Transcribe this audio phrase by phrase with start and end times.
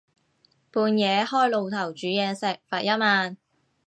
[0.71, 3.37] 半夜開爐頭煮嘢食，罰一萬